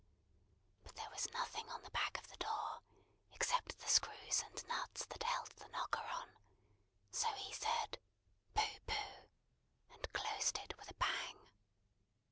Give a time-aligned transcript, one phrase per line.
[0.83, 2.81] But there was nothing on the back of the door,
[3.33, 6.31] except the screws and nuts that held the knocker on,
[7.11, 7.99] so he said
[8.55, 9.29] "Pooh, pooh!"
[9.91, 11.51] and closed it with a bang.